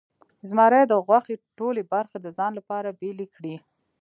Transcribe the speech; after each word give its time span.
زمري 0.49 0.81
د 0.87 0.93
غوښې 1.05 1.35
ټولې 1.57 1.81
برخې 1.93 2.17
د 2.21 2.27
ځان 2.37 2.51
لپاره 2.59 2.95
بیلې 2.99 3.27
کړې. 3.35 3.55